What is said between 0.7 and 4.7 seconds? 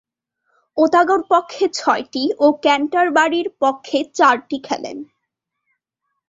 ওতাগোর পক্ষে ছয়টি ও ক্যান্টারবারির পক্ষে চারটি